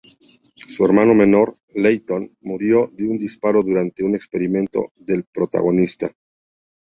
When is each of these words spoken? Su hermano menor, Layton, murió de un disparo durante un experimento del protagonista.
Su 0.55 0.83
hermano 0.83 1.13
menor, 1.13 1.55
Layton, 1.75 2.35
murió 2.41 2.89
de 2.91 3.07
un 3.07 3.19
disparo 3.19 3.61
durante 3.61 4.03
un 4.03 4.15
experimento 4.15 4.91
del 4.95 5.25
protagonista. 5.25 6.11